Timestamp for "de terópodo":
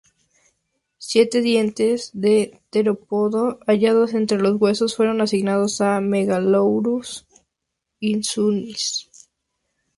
2.13-3.59